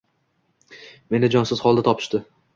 Meni 1.15 1.31
jonsiz 1.37 1.63
holda 1.67 1.87
topishdi. 1.91 2.25